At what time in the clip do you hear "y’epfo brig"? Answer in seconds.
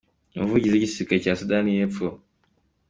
1.77-2.23